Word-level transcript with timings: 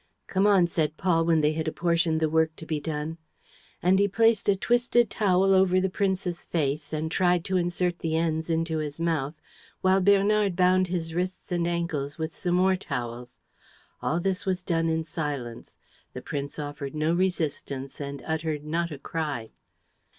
"Come 0.25 0.47
on," 0.47 0.65
said 0.65 0.97
Paul, 0.97 1.25
when 1.25 1.41
they 1.41 1.51
had 1.53 1.67
apportioned 1.67 2.19
the 2.19 2.27
work 2.27 2.55
to 2.55 2.65
be 2.65 2.79
done. 2.79 3.19
And 3.83 3.99
he 3.99 4.07
placed 4.07 4.49
a 4.49 4.55
twisted 4.55 5.11
towel 5.11 5.53
over 5.53 5.79
the 5.79 5.91
prince's 5.91 6.43
face 6.43 6.91
and 6.91 7.11
tried 7.11 7.45
to 7.45 7.57
insert 7.57 7.99
the 7.99 8.17
ends 8.17 8.49
into 8.49 8.79
his 8.79 8.99
mouth 8.99 9.35
while 9.81 10.01
Bernard 10.01 10.55
bound 10.55 10.87
his 10.87 11.13
wrists 11.13 11.51
and 11.51 11.67
ankles 11.67 12.17
with 12.17 12.35
some 12.35 12.55
more 12.55 12.75
towels. 12.75 13.37
All 14.01 14.19
this 14.19 14.43
was 14.43 14.63
done 14.63 14.89
in 14.89 15.03
silence. 15.03 15.77
The 16.13 16.21
prince 16.23 16.57
offered 16.57 16.95
no 16.95 17.13
resistance 17.13 18.01
and 18.01 18.23
uttered 18.25 18.63
not 18.65 18.89
a 18.89 18.97
cry. 18.97 19.51